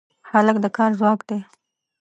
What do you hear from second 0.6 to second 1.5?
د کار ځواک دی.